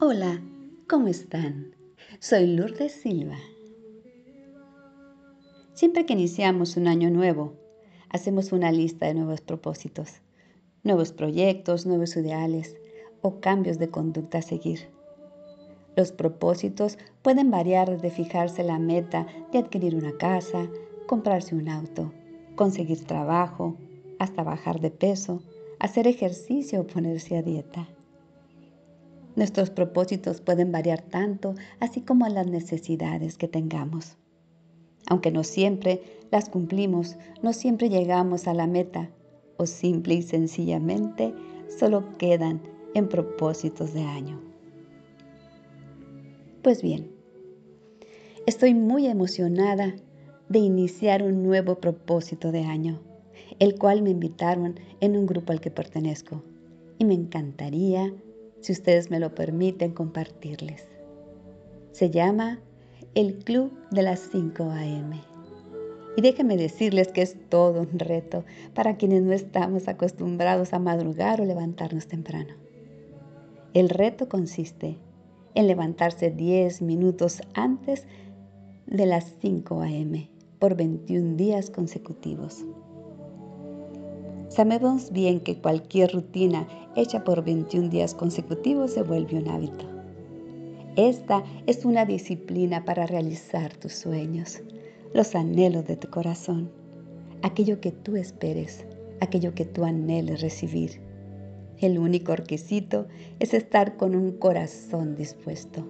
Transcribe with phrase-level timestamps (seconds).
[0.00, 0.40] Hola,
[0.88, 1.74] ¿cómo están?
[2.20, 3.36] Soy Lourdes Silva.
[5.74, 7.54] Siempre que iniciamos un año nuevo,
[8.08, 10.20] hacemos una lista de nuevos propósitos,
[10.84, 12.76] nuevos proyectos, nuevos ideales
[13.22, 14.88] o cambios de conducta a seguir.
[15.96, 20.70] Los propósitos pueden variar desde fijarse la meta de adquirir una casa,
[21.08, 22.12] comprarse un auto,
[22.54, 23.76] conseguir trabajo,
[24.20, 25.42] hasta bajar de peso,
[25.80, 27.88] hacer ejercicio o ponerse a dieta.
[29.38, 34.16] Nuestros propósitos pueden variar tanto, así como las necesidades que tengamos.
[35.08, 36.02] Aunque no siempre
[36.32, 39.10] las cumplimos, no siempre llegamos a la meta
[39.56, 41.32] o simple y sencillamente
[41.68, 42.60] solo quedan
[42.96, 44.40] en propósitos de año.
[46.62, 47.08] Pues bien,
[48.44, 49.94] estoy muy emocionada
[50.48, 52.98] de iniciar un nuevo propósito de año,
[53.60, 56.42] el cual me invitaron en un grupo al que pertenezco
[56.98, 58.12] y me encantaría
[58.60, 60.86] si ustedes me lo permiten, compartirles.
[61.92, 62.60] Se llama
[63.14, 65.20] el Club de las 5 a.m.
[66.16, 71.40] Y déjenme decirles que es todo un reto para quienes no estamos acostumbrados a madrugar
[71.40, 72.54] o levantarnos temprano.
[73.74, 74.98] El reto consiste
[75.54, 78.06] en levantarse 10 minutos antes
[78.86, 80.30] de las 5 a.m.
[80.58, 82.64] por 21 días consecutivos.
[84.58, 89.84] Sabemos bien que cualquier rutina hecha por 21 días consecutivos se vuelve un hábito.
[90.96, 94.60] Esta es una disciplina para realizar tus sueños,
[95.14, 96.72] los anhelos de tu corazón,
[97.42, 98.84] aquello que tú esperes,
[99.20, 101.00] aquello que tú anheles recibir.
[101.78, 103.06] El único requisito
[103.38, 105.86] es estar con un corazón dispuesto.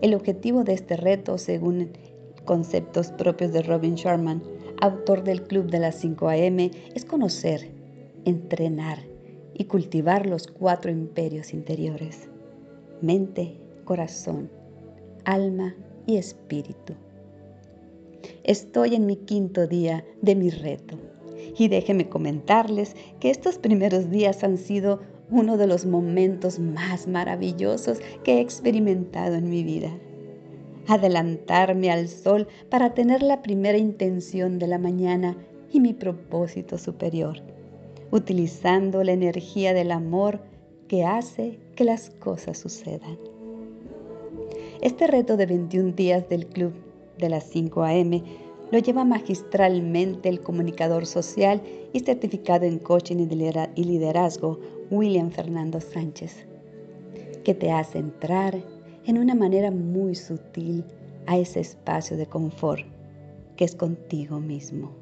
[0.00, 1.90] El objetivo de este reto, según
[2.44, 4.44] conceptos propios de Robin Sharman,
[4.84, 7.70] autor del Club de las 5 AM, es conocer,
[8.26, 8.98] entrenar
[9.54, 12.28] y cultivar los cuatro imperios interiores,
[13.00, 14.50] mente, corazón,
[15.24, 15.74] alma
[16.06, 16.92] y espíritu.
[18.42, 20.98] Estoy en mi quinto día de mi reto
[21.56, 28.00] y déjenme comentarles que estos primeros días han sido uno de los momentos más maravillosos
[28.22, 29.96] que he experimentado en mi vida
[30.86, 35.36] adelantarme al sol para tener la primera intención de la mañana
[35.72, 37.38] y mi propósito superior,
[38.10, 40.40] utilizando la energía del amor
[40.88, 43.18] que hace que las cosas sucedan.
[44.80, 46.74] Este reto de 21 días del club
[47.18, 48.22] de las 5 a.m.
[48.70, 51.62] lo lleva magistralmente el comunicador social
[51.92, 53.26] y certificado en coaching
[53.76, 56.46] y liderazgo William Fernando Sánchez,
[57.44, 58.73] que te hace entrar
[59.06, 60.84] en una manera muy sutil
[61.26, 62.84] a ese espacio de confort
[63.56, 64.92] que es contigo mismo.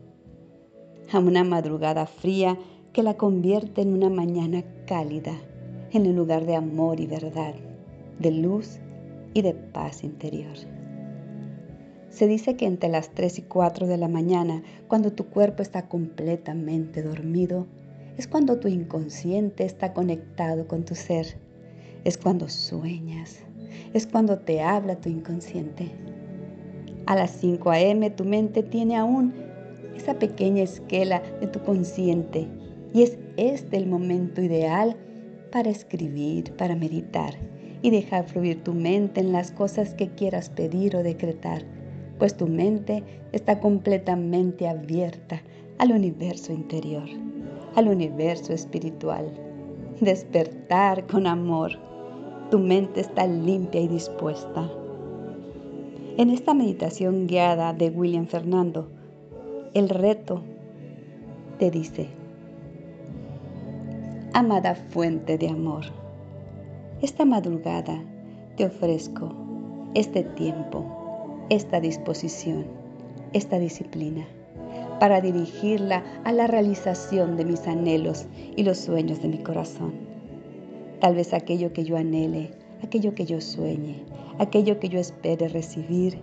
[1.12, 2.58] A una madrugada fría
[2.92, 5.34] que la convierte en una mañana cálida,
[5.92, 7.54] en un lugar de amor y verdad,
[8.18, 8.78] de luz
[9.34, 10.56] y de paz interior.
[12.10, 15.88] Se dice que entre las 3 y 4 de la mañana, cuando tu cuerpo está
[15.88, 17.66] completamente dormido,
[18.18, 21.38] es cuando tu inconsciente está conectado con tu ser.
[22.04, 23.40] Es cuando sueñas,
[23.94, 25.90] es cuando te habla tu inconsciente.
[27.06, 28.10] A las 5 a.m.
[28.10, 29.34] tu mente tiene aún
[29.96, 32.48] esa pequeña esquela de tu consciente
[32.94, 34.96] y es este el momento ideal
[35.50, 37.34] para escribir, para meditar
[37.82, 41.62] y dejar fluir tu mente en las cosas que quieras pedir o decretar,
[42.18, 45.42] pues tu mente está completamente abierta
[45.78, 47.08] al universo interior,
[47.74, 49.32] al universo espiritual.
[50.00, 51.78] Despertar con amor
[52.52, 54.70] tu mente está limpia y dispuesta.
[56.18, 58.90] En esta meditación guiada de William Fernando,
[59.72, 60.42] el reto
[61.58, 62.08] te dice,
[64.34, 65.84] amada fuente de amor,
[67.00, 68.04] esta madrugada
[68.58, 69.32] te ofrezco
[69.94, 70.84] este tiempo,
[71.48, 72.66] esta disposición,
[73.32, 74.26] esta disciplina
[75.00, 78.26] para dirigirla a la realización de mis anhelos
[78.56, 80.01] y los sueños de mi corazón
[81.02, 84.04] Tal vez aquello que yo anhele, aquello que yo sueñe,
[84.38, 86.20] aquello que yo espere recibir,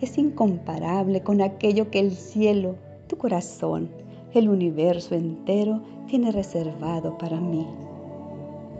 [0.00, 2.74] es incomparable con aquello que el cielo,
[3.06, 3.88] tu corazón,
[4.34, 7.68] el universo entero tiene reservado para mí.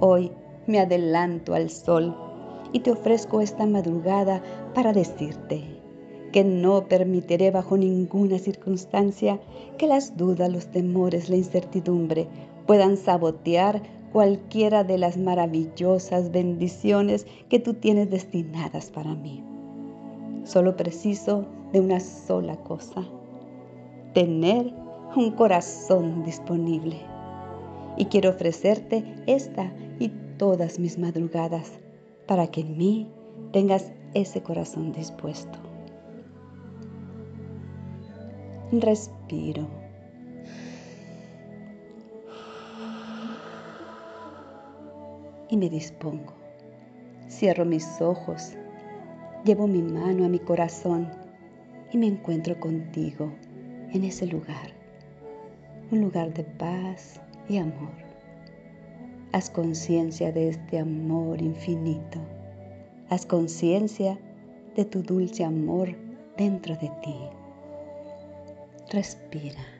[0.00, 0.32] Hoy
[0.66, 2.12] me adelanto al sol
[2.72, 4.42] y te ofrezco esta madrugada
[4.74, 5.62] para decirte
[6.32, 9.38] que no permitiré bajo ninguna circunstancia
[9.78, 12.26] que las dudas, los temores, la incertidumbre
[12.66, 13.80] puedan sabotear
[14.12, 19.42] cualquiera de las maravillosas bendiciones que tú tienes destinadas para mí.
[20.44, 23.04] Solo preciso de una sola cosa,
[24.14, 24.72] tener
[25.16, 27.00] un corazón disponible.
[27.96, 31.72] Y quiero ofrecerte esta y todas mis madrugadas
[32.26, 33.08] para que en mí
[33.52, 35.58] tengas ese corazón dispuesto.
[38.72, 39.85] Respiro.
[45.48, 46.34] Y me dispongo.
[47.28, 48.54] Cierro mis ojos.
[49.44, 51.08] Llevo mi mano a mi corazón
[51.92, 53.32] y me encuentro contigo
[53.92, 54.72] en ese lugar.
[55.90, 57.94] Un lugar de paz y amor.
[59.32, 62.18] Haz conciencia de este amor infinito.
[63.08, 64.18] Haz conciencia
[64.74, 65.94] de tu dulce amor
[66.36, 67.16] dentro de ti.
[68.90, 69.75] Respira.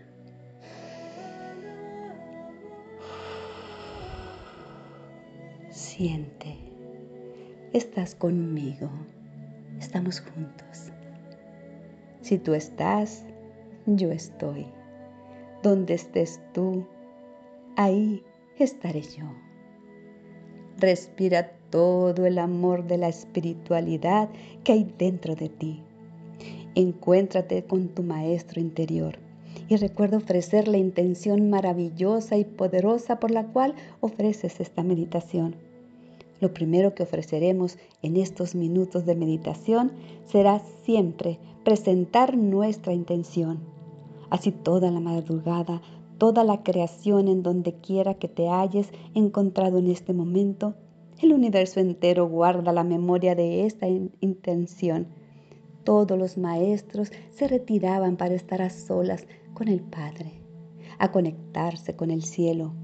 [5.97, 6.59] Siente.
[7.73, 8.91] Estás conmigo.
[9.81, 10.93] Estamos juntos.
[12.21, 13.25] Si tú estás,
[13.87, 14.67] yo estoy.
[15.63, 16.85] Donde estés tú,
[17.77, 18.23] ahí
[18.59, 19.25] estaré yo.
[20.77, 24.29] Respira todo el amor de la espiritualidad
[24.65, 25.83] que hay dentro de ti.
[26.75, 29.19] Encuéntrate con tu Maestro interior
[29.67, 35.57] y recuerda ofrecer la intención maravillosa y poderosa por la cual ofreces esta meditación.
[36.41, 39.93] Lo primero que ofreceremos en estos minutos de meditación
[40.27, 43.61] será siempre presentar nuestra intención.
[44.31, 45.83] Así toda la madrugada,
[46.19, 50.75] toda la creación en donde quiera que te hayas encontrado en este momento,
[51.23, 55.09] el universo entero guarda la memoria de esta intención
[55.87, 60.33] todos los maestros se retiraban para estar a solas con el Padre,
[60.99, 62.75] a conectarse con el cielo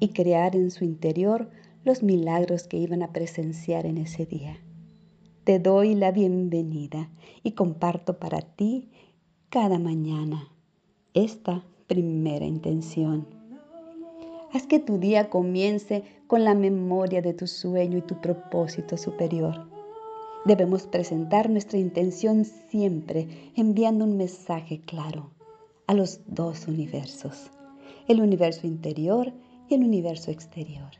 [0.00, 1.48] y crear en su interior
[1.84, 4.58] los milagros que iban a presenciar en ese día.
[5.44, 7.10] Te doy la bienvenida
[7.42, 8.90] y comparto para ti
[9.48, 10.48] cada mañana
[11.14, 13.26] esta primera intención.
[14.52, 19.66] Haz que tu día comience con la memoria de tu sueño y tu propósito superior.
[20.44, 25.30] Debemos presentar nuestra intención siempre enviando un mensaje claro
[25.86, 27.50] a los dos universos,
[28.08, 29.32] el universo interior
[29.68, 30.90] y el universo exterior.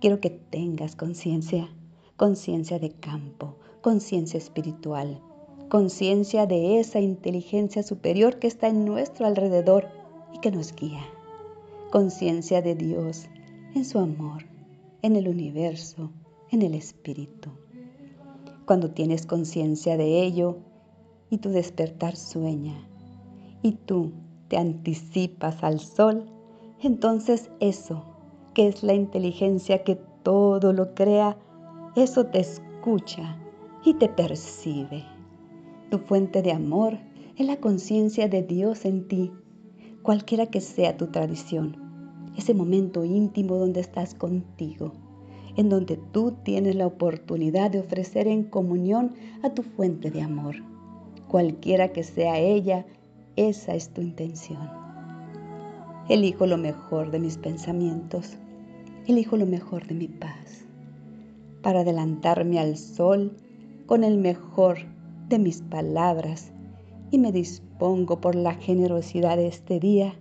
[0.00, 1.68] Quiero que tengas conciencia,
[2.16, 5.20] conciencia de campo, conciencia espiritual,
[5.68, 9.88] conciencia de esa inteligencia superior que está en nuestro alrededor
[10.32, 11.04] y que nos guía,
[11.92, 13.26] conciencia de Dios
[13.74, 14.46] en su amor,
[15.02, 16.10] en el universo,
[16.50, 17.50] en el espíritu.
[18.64, 20.56] Cuando tienes conciencia de ello
[21.28, 22.88] y tu despertar sueña
[23.60, 24.12] y tú
[24.48, 26.24] te anticipas al sol,
[26.82, 28.09] entonces eso,
[28.54, 31.36] que es la inteligencia que todo lo crea,
[31.96, 33.36] eso te escucha
[33.84, 35.04] y te percibe.
[35.90, 36.98] Tu fuente de amor
[37.36, 39.32] es la conciencia de Dios en ti,
[40.02, 41.76] cualquiera que sea tu tradición,
[42.36, 44.92] ese momento íntimo donde estás contigo
[45.56, 50.56] en donde tú tienes la oportunidad de ofrecer en comunión a tu fuente de amor.
[51.28, 52.86] Cualquiera que sea ella,
[53.36, 54.70] esa es tu intención.
[56.08, 58.36] Elijo lo mejor de mis pensamientos,
[59.10, 60.64] elijo lo mejor de mi paz,
[61.62, 63.36] para adelantarme al sol
[63.86, 64.78] con el mejor
[65.28, 66.52] de mis palabras
[67.10, 70.14] y me dispongo por la generosidad de este día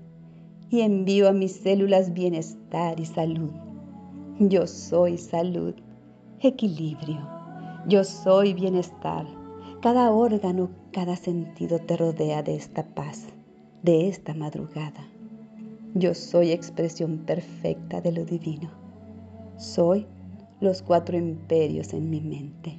[0.69, 3.49] y envío a mis células bienestar y salud
[4.39, 5.75] yo soy salud,
[6.39, 7.19] equilibrio.
[7.89, 9.25] Yo soy bienestar.
[9.81, 13.25] Cada órgano, cada sentido te rodea de esta paz,
[13.83, 15.05] de esta madrugada.
[15.93, 18.71] Yo soy expresión perfecta de lo divino.
[19.59, 20.07] Soy
[20.59, 22.75] los cuatro imperios en mi mente.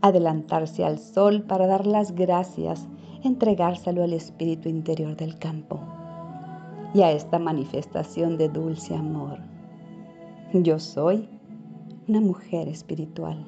[0.00, 2.86] Adelantarse al sol para dar las gracias,
[3.24, 5.80] entregárselo al espíritu interior del campo
[6.94, 9.48] y a esta manifestación de dulce amor
[10.54, 11.28] yo soy
[12.08, 13.46] una mujer espiritual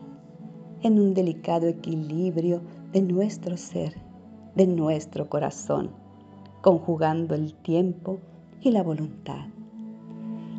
[0.83, 2.61] en un delicado equilibrio
[2.93, 3.95] de nuestro ser,
[4.55, 5.93] de nuestro corazón,
[6.61, 8.19] conjugando el tiempo
[8.61, 9.47] y la voluntad.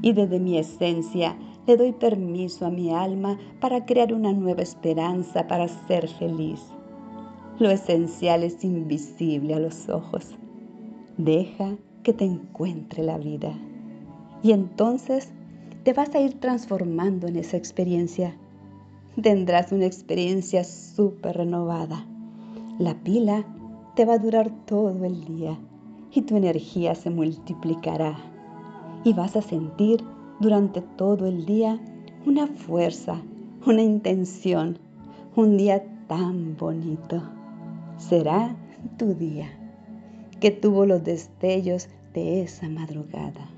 [0.01, 5.47] Y desde mi esencia le doy permiso a mi alma para crear una nueva esperanza
[5.47, 6.61] para ser feliz.
[7.59, 10.35] Lo esencial es invisible a los ojos.
[11.17, 13.53] Deja que te encuentre la vida.
[14.41, 15.31] Y entonces
[15.83, 18.35] te vas a ir transformando en esa experiencia.
[19.21, 22.05] Tendrás una experiencia súper renovada.
[22.79, 23.45] La pila
[23.95, 25.59] te va a durar todo el día
[26.11, 28.30] y tu energía se multiplicará.
[29.03, 30.03] Y vas a sentir
[30.39, 31.79] durante todo el día
[32.25, 33.21] una fuerza,
[33.65, 34.77] una intención,
[35.35, 37.21] un día tan bonito.
[37.97, 38.55] Será
[38.97, 39.49] tu día
[40.39, 43.49] que tuvo los destellos de esa madrugada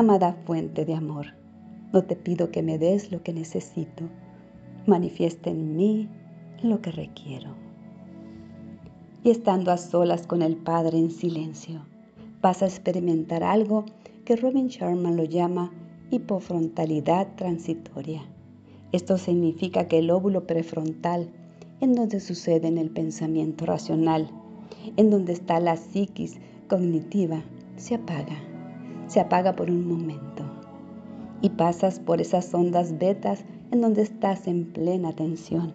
[0.00, 1.26] amada fuente de amor.
[1.92, 4.04] No te pido que me des lo que necesito.
[4.86, 6.08] Manifiesta en mí
[6.62, 7.50] lo que requiero.
[9.22, 11.82] Y estando a solas con el Padre en silencio,
[12.42, 13.84] vas a experimentar algo
[14.24, 15.72] que Robin Sharman lo llama
[16.10, 18.22] hipofrontalidad transitoria.
[18.92, 21.30] Esto significa que el óvulo prefrontal,
[21.80, 24.30] en donde sucede el pensamiento racional,
[24.96, 27.42] en donde está la psiquis cognitiva,
[27.76, 28.36] se apaga.
[29.06, 30.44] Se apaga por un momento.
[31.42, 35.72] Y pasas por esas ondas betas en donde estás en plena atención,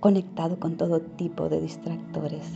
[0.00, 2.46] conectado con todo tipo de distractores.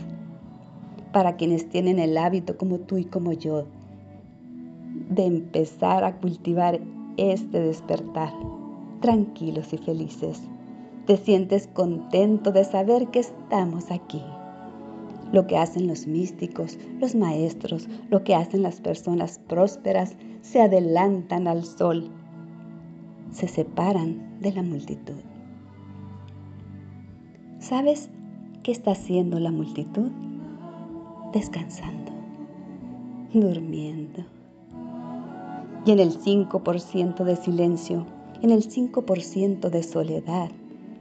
[1.11, 3.65] Para quienes tienen el hábito como tú y como yo
[5.09, 6.79] de empezar a cultivar
[7.17, 8.33] este despertar,
[9.01, 10.41] tranquilos y felices.
[11.05, 14.21] Te sientes contento de saber que estamos aquí.
[15.33, 21.47] Lo que hacen los místicos, los maestros, lo que hacen las personas prósperas, se adelantan
[21.47, 22.09] al sol,
[23.31, 25.21] se separan de la multitud.
[27.59, 28.09] ¿Sabes
[28.63, 30.11] qué está haciendo la multitud?
[31.33, 32.11] Descansando,
[33.33, 34.25] durmiendo
[35.85, 38.05] y en el 5% de silencio,
[38.41, 40.51] en el 5% de soledad,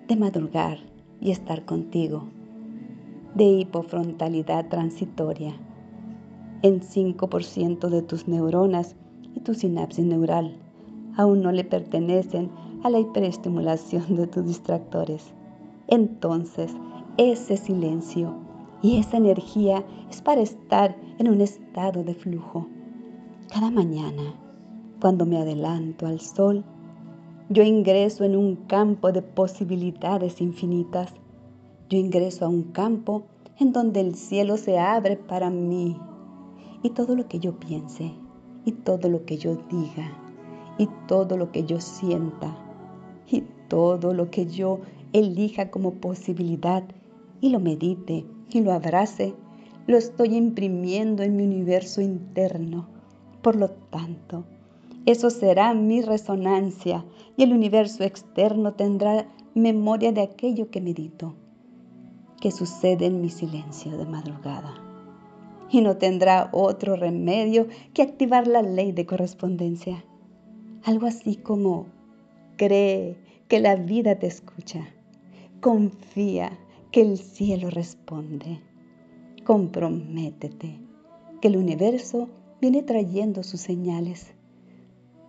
[0.08, 0.78] de madrugar
[1.20, 2.24] y estar contigo,
[3.34, 5.54] de hipofrontalidad transitoria,
[6.62, 8.94] en 5% de tus neuronas
[9.34, 10.56] y tu sinapsis neural
[11.16, 12.50] aún no le pertenecen
[12.82, 15.32] a la hiperestimulación de tus distractores.
[15.88, 16.72] Entonces,
[17.16, 18.49] ese silencio
[18.82, 22.66] y esa energía es para estar en un estado de flujo.
[23.52, 24.34] Cada mañana
[25.00, 26.64] cuando me adelanto al sol,
[27.48, 31.12] yo ingreso en un campo de posibilidades infinitas.
[31.88, 33.24] Yo ingreso a un campo
[33.58, 35.96] en donde el cielo se abre para mí.
[36.82, 38.12] Y todo lo que yo piense,
[38.64, 40.12] y todo lo que yo diga,
[40.78, 42.56] y todo lo que yo sienta,
[43.26, 44.80] y todo lo que yo
[45.12, 46.84] elija como posibilidad,
[47.40, 49.34] y lo medite, y lo abrace,
[49.86, 52.86] lo estoy imprimiendo en mi universo interno.
[53.42, 54.44] Por lo tanto,
[55.06, 57.04] eso será mi resonancia
[57.36, 61.34] y el universo externo tendrá memoria de aquello que medito,
[62.40, 64.74] que sucede en mi silencio de madrugada.
[65.70, 70.04] Y no tendrá otro remedio que activar la ley de correspondencia.
[70.84, 71.86] Algo así como,
[72.56, 73.16] cree
[73.48, 74.88] que la vida te escucha.
[75.60, 76.58] Confía
[76.90, 78.60] que el cielo responde.
[79.44, 80.78] Comprométete
[81.40, 82.28] que el universo
[82.60, 84.34] viene trayendo sus señales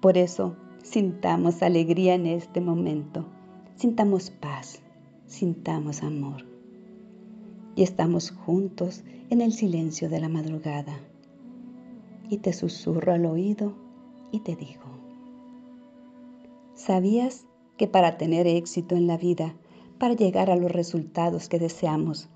[0.02, 3.28] por eso, sintamos alegría en este momento,
[3.76, 4.82] sintamos paz,
[5.28, 6.44] sintamos amor.
[7.76, 11.00] Y estamos juntos en el silencio de la madrugada.
[12.32, 13.76] Y te susurro al oído
[14.32, 14.90] y te digo,
[16.74, 17.46] ¿sabías
[17.78, 19.54] que para tener éxito en la vida,
[20.02, 22.28] para llegar a los resultados que deseamos,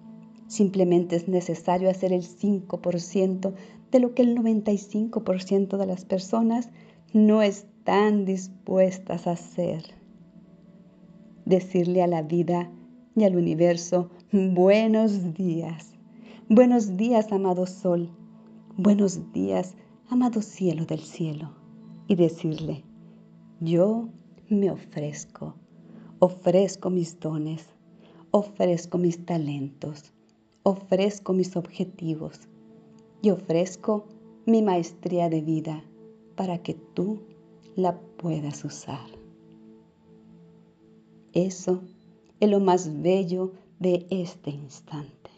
[0.46, 3.54] simplemente es necesario hacer el 5%
[3.90, 6.70] de lo que el 95% de las personas
[7.12, 9.84] no están dispuestas a hacer.
[11.46, 12.70] Decirle a la vida
[13.16, 15.96] y al universo, buenos días,
[16.48, 18.12] buenos días, amado sol,
[18.78, 19.76] buenos días,
[20.08, 21.50] amado cielo del cielo.
[22.08, 22.84] Y decirle,
[23.60, 24.10] yo
[24.50, 25.56] me ofrezco,
[26.25, 27.63] ofrezco mis dones,
[28.32, 30.12] ofrezco mis talentos,
[30.63, 32.39] ofrezco mis objetivos
[33.22, 34.08] y ofrezco
[34.48, 35.84] mi maestría de vida
[36.36, 37.20] para que tú
[37.75, 39.05] la puedas usar.
[41.34, 41.82] Eso
[42.39, 45.29] es lo más bello de este instante.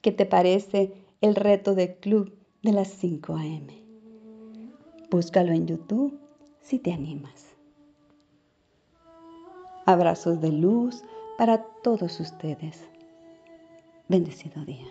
[0.00, 3.78] ¿Qué te parece el reto de club de las 5 a.m.?
[5.10, 6.19] Búscalo en YouTube
[6.62, 7.46] si te animas.
[9.86, 11.02] Abrazos de luz
[11.38, 12.84] para todos ustedes.
[14.08, 14.86] Bendecido día.